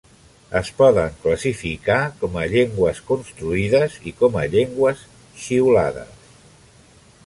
Es 0.59 0.69
poden 0.79 1.19
classificar 1.25 1.99
com 2.23 2.39
a 2.43 2.47
llengües 2.55 3.03
construïdes 3.11 4.01
i 4.13 4.17
com 4.23 4.43
a 4.43 4.47
llengües 4.57 5.09
xiulades. 5.45 6.31